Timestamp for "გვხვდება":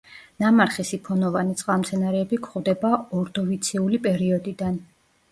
2.47-2.91